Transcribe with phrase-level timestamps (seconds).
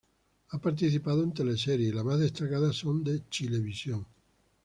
[0.49, 4.03] Ha participado en teleseries y las más destacadas son de Chilevisión.